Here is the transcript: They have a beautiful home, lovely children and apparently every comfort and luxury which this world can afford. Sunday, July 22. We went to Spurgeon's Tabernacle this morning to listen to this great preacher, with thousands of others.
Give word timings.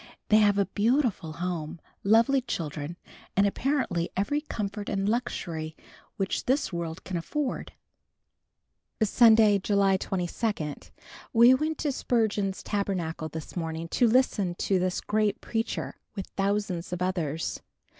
They 0.29 0.37
have 0.39 0.57
a 0.57 0.65
beautiful 0.65 1.33
home, 1.33 1.79
lovely 2.03 2.41
children 2.41 2.97
and 3.37 3.45
apparently 3.45 4.09
every 4.17 4.41
comfort 4.41 4.89
and 4.89 5.07
luxury 5.07 5.77
which 6.17 6.45
this 6.45 6.73
world 6.73 7.03
can 7.03 7.17
afford. 7.17 7.73
Sunday, 9.03 9.59
July 9.59 9.97
22. 9.97 10.89
We 11.33 11.53
went 11.53 11.77
to 11.77 11.91
Spurgeon's 11.91 12.63
Tabernacle 12.63 13.29
this 13.29 13.55
morning 13.55 13.87
to 13.89 14.07
listen 14.07 14.55
to 14.55 14.79
this 14.79 15.01
great 15.01 15.39
preacher, 15.39 15.99
with 16.15 16.25
thousands 16.35 16.91
of 16.91 17.03
others. 17.03 17.61